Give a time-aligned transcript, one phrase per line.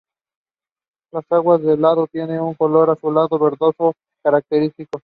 [1.13, 3.93] Las aguas del lago tienen un color azulado verdoso
[4.23, 4.97] característico.